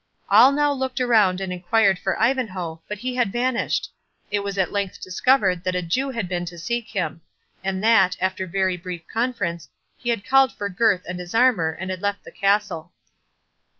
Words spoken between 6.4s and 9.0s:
to seek him; and that, after very